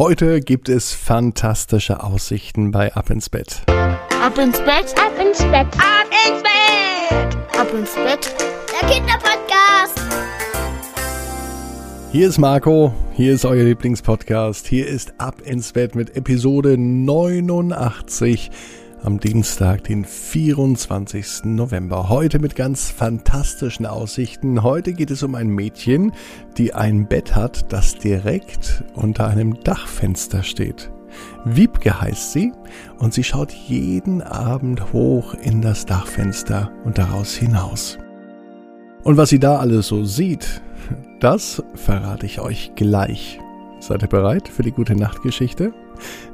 [0.00, 3.60] Heute gibt es fantastische Aussichten bei Ab ins Bett.
[3.66, 8.34] Ab ins Bett, ab ins Bett, ab ins Bett, ab ins Bett.
[8.80, 10.00] Der Kinderpodcast.
[12.12, 18.50] Hier ist Marco, hier ist euer Lieblingspodcast, hier ist Ab ins Bett mit Episode 89
[19.02, 21.44] am Dienstag, den 24.
[21.44, 22.08] November.
[22.08, 24.62] Heute mit ganz fantastischen Aussichten.
[24.62, 26.12] Heute geht es um ein Mädchen,
[26.58, 30.90] die ein Bett hat, das direkt unter einem Dachfenster steht.
[31.44, 32.52] Wiebke heißt sie
[32.98, 37.98] und sie schaut jeden Abend hoch in das Dachfenster und daraus hinaus.
[39.02, 40.60] Und was sie da alles so sieht,
[41.20, 43.40] das verrate ich euch gleich.
[43.80, 45.72] Seid ihr bereit für die gute Nachtgeschichte?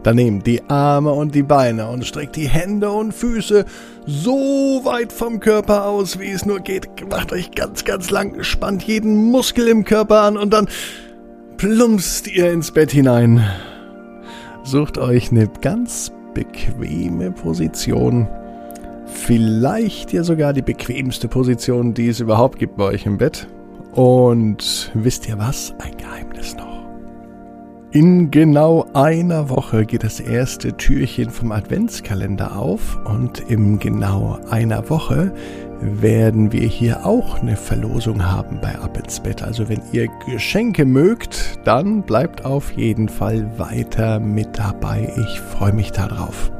[0.02, 3.64] Dann nehmt die Arme und die Beine und streckt die Hände und Füße
[4.04, 6.88] so weit vom Körper aus, wie es nur geht.
[7.08, 10.68] Macht euch ganz, ganz lang, spannt jeden Muskel im Körper an und dann
[11.56, 13.44] plumpst ihr ins Bett hinein.
[14.64, 18.28] Sucht euch eine ganz bequeme Position.
[19.06, 23.46] Vielleicht ja sogar die bequemste Position, die es überhaupt gibt bei euch im Bett.
[23.92, 25.74] Und wisst ihr was?
[25.78, 26.65] Ein Geheimnis noch.
[27.96, 34.90] In genau einer Woche geht das erste Türchen vom Adventskalender auf und in genau einer
[34.90, 35.32] Woche
[35.80, 39.42] werden wir hier auch eine Verlosung haben bei Ab ins Bett.
[39.42, 45.10] Also wenn ihr Geschenke mögt, dann bleibt auf jeden Fall weiter mit dabei.
[45.16, 46.52] Ich freue mich darauf.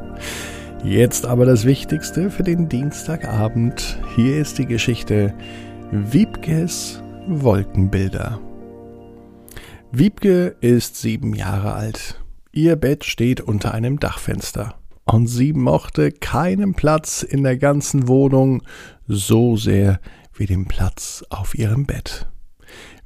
[0.83, 3.99] Jetzt aber das Wichtigste für den Dienstagabend.
[4.15, 5.35] Hier ist die Geschichte
[5.91, 8.39] Wiebkes Wolkenbilder.
[9.91, 12.21] Wiebke ist sieben Jahre alt.
[12.51, 14.75] Ihr Bett steht unter einem Dachfenster.
[15.05, 18.63] Und sie mochte keinen Platz in der ganzen Wohnung
[19.07, 20.01] so sehr
[20.33, 22.27] wie den Platz auf ihrem Bett.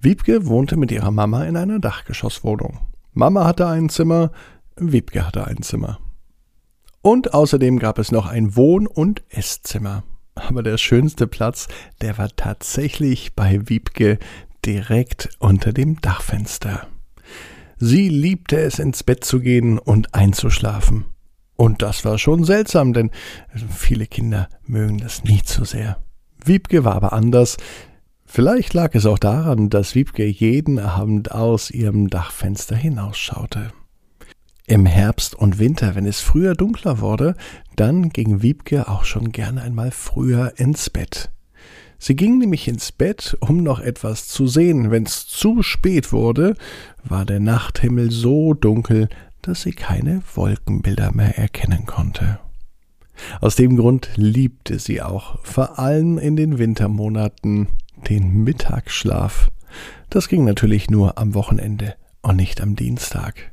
[0.02, 2.80] Wiebke wohnte mit ihrer Mama in einer Dachgeschosswohnung.
[3.14, 4.32] Mama hatte ein Zimmer,
[4.76, 6.00] Wiebke hatte ein Zimmer.
[7.04, 10.04] Und außerdem gab es noch ein Wohn- und Esszimmer.
[10.34, 11.68] Aber der schönste Platz,
[12.02, 14.18] der war tatsächlich bei Wiebke
[14.66, 16.88] direkt unter dem Dachfenster.
[17.78, 21.06] Sie liebte es, ins Bett zu gehen und einzuschlafen.
[21.56, 23.12] Und das war schon seltsam, denn
[23.70, 25.98] viele Kinder mögen das nicht so sehr.
[26.44, 27.58] Wiebke war aber anders.
[28.26, 33.74] Vielleicht lag es auch daran, dass Wiebke jeden Abend aus ihrem Dachfenster hinausschaute.
[34.68, 37.36] Im Herbst und Winter, wenn es früher dunkler wurde,
[37.76, 41.30] dann ging Wiebke auch schon gerne einmal früher ins Bett.
[42.04, 44.90] Sie ging nämlich ins Bett, um noch etwas zu sehen.
[44.90, 46.56] Wenn's zu spät wurde,
[47.04, 49.08] war der Nachthimmel so dunkel,
[49.44, 52.40] dass sie keine Wolkenbilder mehr erkennen konnte.
[53.40, 57.68] Aus dem Grund liebte sie auch, vor allem in den Wintermonaten,
[58.10, 59.52] den Mittagsschlaf.
[60.10, 63.52] Das ging natürlich nur am Wochenende und nicht am Dienstag.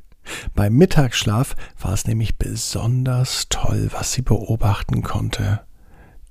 [0.55, 5.59] Beim Mittagsschlaf war es nämlich besonders toll, was sie beobachten konnte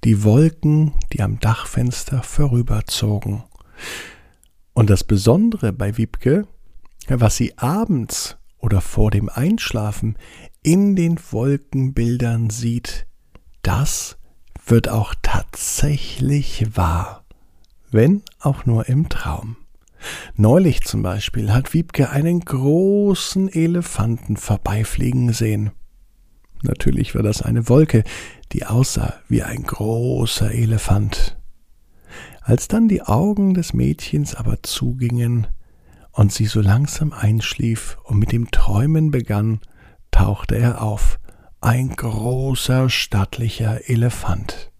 [0.04, 3.42] die Wolken, die am Dachfenster vorüberzogen.
[4.72, 6.46] Und das Besondere bei Wiebke,
[7.08, 10.16] was sie abends oder vor dem Einschlafen
[10.62, 13.06] in den Wolkenbildern sieht,
[13.62, 14.18] das
[14.66, 17.24] wird auch tatsächlich wahr,
[17.90, 19.56] wenn auch nur im Traum.
[20.36, 25.72] Neulich zum Beispiel hat Wiebke einen großen Elefanten vorbeifliegen sehen.
[26.62, 28.04] Natürlich war das eine Wolke,
[28.52, 31.36] die aussah wie ein großer Elefant.
[32.42, 35.46] Als dann die Augen des Mädchens aber zugingen
[36.12, 39.60] und sie so langsam einschlief und mit dem Träumen begann,
[40.10, 41.18] tauchte er auf,
[41.60, 44.70] ein großer, stattlicher Elefant.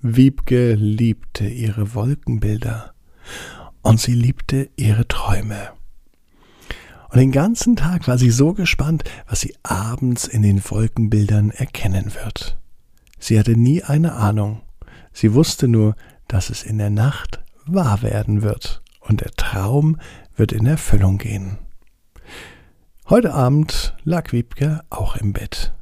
[0.00, 2.94] Wiebke liebte ihre Wolkenbilder
[3.82, 5.70] und sie liebte ihre Träume.
[7.10, 12.12] Und den ganzen Tag war sie so gespannt, was sie abends in den Wolkenbildern erkennen
[12.14, 12.58] wird.
[13.26, 14.60] Sie hatte nie eine Ahnung.
[15.10, 15.96] Sie wusste nur,
[16.28, 19.98] dass es in der Nacht wahr werden wird und der Traum
[20.36, 21.56] wird in Erfüllung gehen.
[23.08, 25.72] Heute Abend lag Wiebke auch im Bett.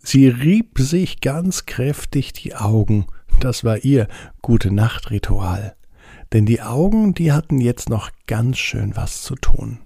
[0.00, 3.06] Sie rieb sich ganz kräftig die Augen.
[3.38, 4.08] Das war ihr
[4.42, 5.76] gute Nachtritual.
[6.32, 9.78] Denn die Augen, die hatten jetzt noch ganz schön was zu tun.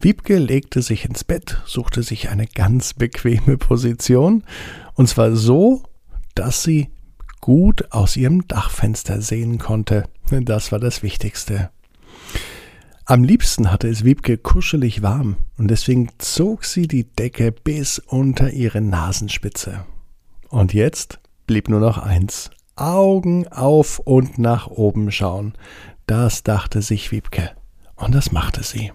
[0.00, 4.42] Wiebke legte sich ins Bett, suchte sich eine ganz bequeme Position,
[4.94, 5.84] und zwar so,
[6.34, 6.90] dass sie
[7.40, 10.04] gut aus ihrem Dachfenster sehen konnte.
[10.30, 11.70] Das war das Wichtigste.
[13.06, 18.50] Am liebsten hatte es Wiebke kuschelig warm, und deswegen zog sie die Decke bis unter
[18.50, 19.84] ihre Nasenspitze.
[20.48, 22.50] Und jetzt blieb nur noch eins.
[22.76, 25.52] Augen auf und nach oben schauen.
[26.06, 27.50] Das dachte sich Wiebke.
[27.94, 28.90] Und das machte sie.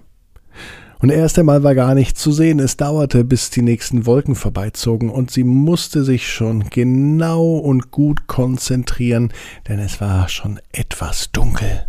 [1.02, 2.60] Und erst einmal war gar nichts zu sehen.
[2.60, 8.28] Es dauerte, bis die nächsten Wolken vorbeizogen und sie musste sich schon genau und gut
[8.28, 9.32] konzentrieren,
[9.68, 11.86] denn es war schon etwas dunkel.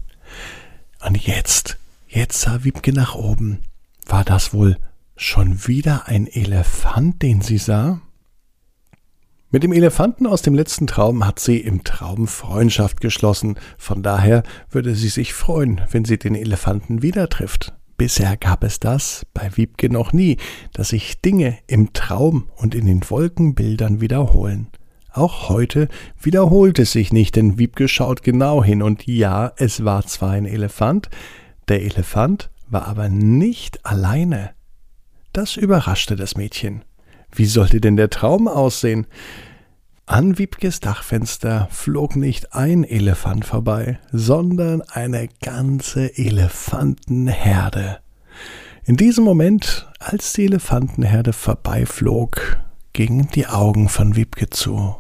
[1.05, 1.77] Und jetzt,
[2.07, 3.59] jetzt sah Wiebke nach oben.
[4.07, 4.77] War das wohl
[5.17, 8.01] schon wieder ein Elefant, den sie sah?
[9.51, 13.57] Mit dem Elefanten aus dem letzten Traum hat sie im Traum Freundschaft geschlossen.
[13.77, 17.73] Von daher würde sie sich freuen, wenn sie den Elefanten wieder trifft.
[18.01, 20.39] Bisher gab es das bei Wiebke noch nie,
[20.73, 24.69] dass sich Dinge im Traum und in den Wolkenbildern wiederholen.
[25.13, 25.87] Auch heute
[26.19, 30.47] wiederholt es sich nicht, denn Wiebke schaut genau hin und ja, es war zwar ein
[30.47, 31.11] Elefant,
[31.69, 34.53] der Elefant war aber nicht alleine.
[35.35, 36.87] Das überraschte das Mädchen.
[37.31, 39.09] Wie sollte denn der Traum aussehen?
[40.11, 48.01] An Wiebkes Dachfenster flog nicht ein Elefant vorbei, sondern eine ganze Elefantenherde.
[48.85, 52.59] In diesem Moment, als die Elefantenherde vorbeiflog,
[52.93, 54.97] gingen die Augen von Wiebke zu.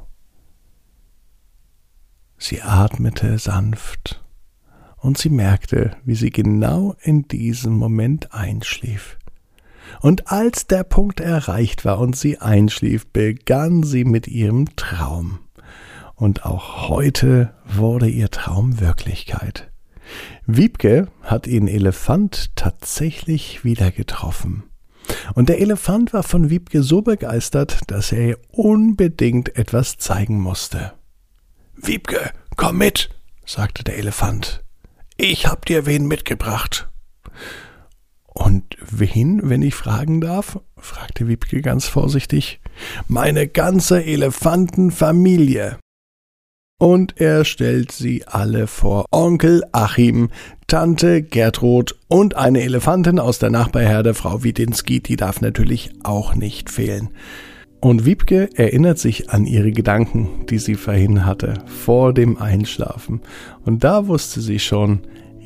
[2.39, 4.25] Sie atmete sanft
[4.97, 9.19] und sie merkte, wie sie genau in diesem Moment einschlief.
[10.01, 15.41] Und als der Punkt erreicht war und sie einschlief, begann sie mit ihrem Traum.
[16.15, 19.71] Und auch heute wurde ihr Traum Wirklichkeit.
[20.47, 24.65] Wiebke hat ihren Elefant tatsächlich wieder getroffen.
[25.35, 30.93] Und der Elefant war von Wiebke so begeistert, dass er ihr unbedingt etwas zeigen musste.
[31.77, 33.11] Wiebke, komm mit,
[33.47, 34.63] sagte der Elefant.
[35.17, 36.89] Ich hab dir wen mitgebracht.
[38.33, 40.61] Und wen, wenn ich fragen darf?
[40.77, 42.61] fragte Wiebke ganz vorsichtig.
[43.09, 45.79] Meine ganze Elefantenfamilie.
[46.79, 49.05] Und er stellt sie alle vor.
[49.11, 50.31] Onkel Achim,
[50.67, 56.71] Tante Gertrud und eine Elefantin aus der Nachbarherde, Frau Widinski, die darf natürlich auch nicht
[56.71, 57.11] fehlen.
[57.81, 63.21] Und Wiebke erinnert sich an ihre Gedanken, die sie vorhin hatte, vor dem Einschlafen.
[63.65, 65.01] Und da wusste sie schon,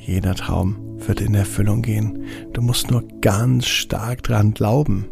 [0.06, 2.24] jeder Traum wird in Erfüllung gehen.
[2.52, 5.06] Du musst nur ganz stark dran glauben.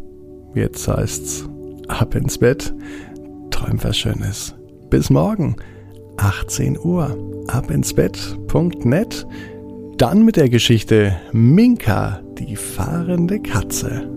[0.55, 1.49] Jetzt heißt's
[1.87, 2.73] ab ins Bett,
[3.51, 4.55] träum was Schönes.
[4.89, 5.55] Bis morgen,
[6.17, 7.17] 18 Uhr,
[7.47, 9.25] abinsbett.net.
[9.97, 14.09] Dann mit der Geschichte Minka, die fahrende Katze.